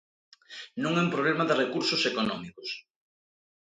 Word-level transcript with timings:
Non 0.81 0.93
é 0.99 1.01
un 1.07 1.13
problema 1.15 1.47
de 1.47 1.57
recursos 1.63 2.01
económicos. 2.11 2.69